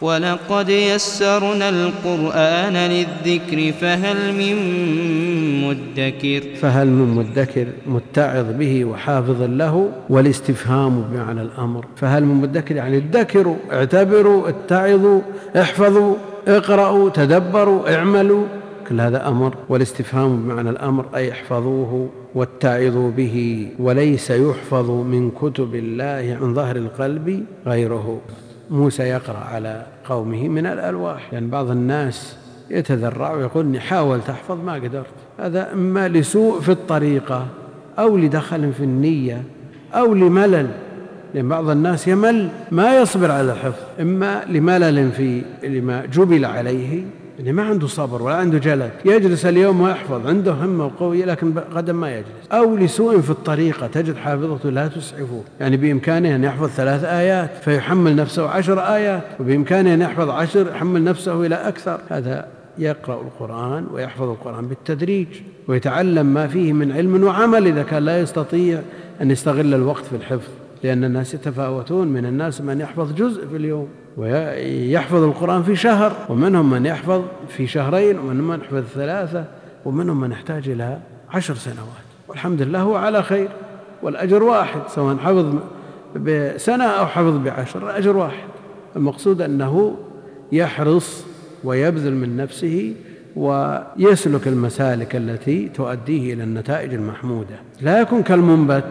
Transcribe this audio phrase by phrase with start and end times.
[0.00, 4.56] ولقد يسرنا القرآن للذكر فهل من
[5.68, 12.96] مدكر فهل من مدكر متعظ به وحافظ له والاستفهام بمعنى الأمر؟ فهل من مدكر يعني
[12.96, 15.20] ادكروا اعتبروا اتعظوا
[15.56, 16.14] احفظوا
[16.48, 18.46] اقرأوا تدبروا اعملوا.
[18.88, 26.38] كل هذا أمر والاستفهام بمعنى الأمر أي احفظوه واتعظوا به وليس يحفظ من كتب الله
[26.40, 28.20] عن ظهر القلب غيره.
[28.70, 31.22] موسى يقرأ على قومه من الألواح.
[31.22, 32.36] لأن يعني بعض الناس
[32.70, 35.06] يتذرع ويقول إني حاولت أحفظ ما قدرت.
[35.38, 37.46] هذا إما لسوء في الطريقة
[37.98, 39.42] أو لدخل في النية
[39.94, 40.68] أو لملل.
[41.34, 43.82] لأن بعض الناس يمل ما يصبر على الحفظ.
[44.00, 47.02] إما لملل في لما جبل عليه
[47.38, 48.90] اللي ما عنده صبر ولا عنده جلد.
[49.04, 50.26] يجلس اليوم ويحفظ.
[50.26, 52.46] عنده همة وقوية لكن غدا ما يجلس.
[52.52, 55.42] أو لسوء في الطريقة تجد حافظته لا تسعفه.
[55.60, 61.04] يعني بإمكانه أن يحفظ ثلاث آيات فيحمل نفسه عشر آيات وبإمكانه أن يحفظ عشر يحمل
[61.04, 62.00] نفسه إلى أكثر.
[62.08, 62.46] هذا
[62.78, 65.28] يقرأ القرآن ويحفظ القرآن بالتدريج
[65.68, 68.80] ويتعلم ما فيه من علم وعمل إذا كان لا يستطيع
[69.22, 70.50] أن يستغل الوقت في الحفظ.
[70.84, 72.08] لأن الناس يتفاوتون.
[72.08, 77.66] من الناس من يحفظ جزء في اليوم ويحفظ القرآن في شهر ومنهم من يحفظ في
[77.66, 79.44] شهرين ومنهم من يحفظ ثلاثة
[79.84, 80.98] ومنهم من يحتاج إلى
[81.30, 82.06] عشر سنوات.
[82.28, 83.48] والحمد لله هو على خير
[84.02, 85.54] والأجر واحد سواء حفظ
[86.16, 88.48] بسنة أو حفظ بعشر الأجر واحد.
[88.96, 89.96] المقصود أنه
[90.52, 91.24] يحرص
[91.64, 92.94] ويبذل من نفسه
[93.36, 97.56] ويسلك المسالك التي تؤديه إلى النتائج المحمودة.
[97.80, 98.84] لا يكون كالمنبت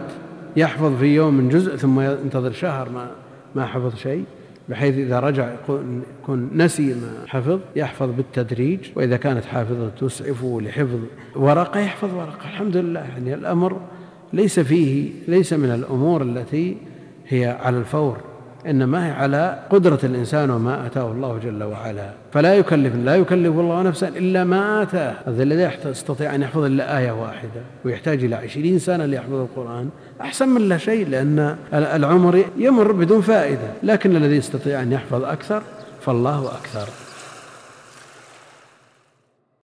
[0.56, 3.10] يحفظ في يوم جزء ثم ينتظر شهر ما
[3.54, 4.24] ما حفظ شيء
[4.68, 5.54] بحيث إذا رجع
[6.22, 10.98] يكون نسي ما حفظ يحفظ بالتدريج وإذا كانت حافظة تسعفه لحفظ
[11.36, 12.44] ورقة يحفظ ورقة.
[12.44, 13.80] الحمد لله يعني الأمر
[14.32, 16.76] ليس فيه ليس من الأمور التي
[17.28, 18.16] هي على الفور.
[18.66, 22.10] إنما هي على قدرة الإنسان وما آتاه الله جل وعلا.
[22.32, 25.14] فلا يكلف لا يكلف الله نفسا إلا ما آتاه.
[25.26, 29.88] هذا الذي يستطيع أن يحفظ إلا آية واحدة ويحتاج إلى عشرين سنة ليحفظ القرآن.
[30.20, 33.68] أحسن من لا شيء لأن العمر يمر بدون فائدة.
[33.82, 35.62] لكن الذي يستطيع أن يحفظ أكثر
[36.00, 36.88] فالله أكثر.